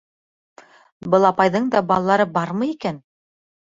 Был 1.15 1.29
апайҙың 1.31 1.71
да 1.79 1.85
балалары 1.95 2.29
бармы 2.43 2.75
икән? 2.77 3.03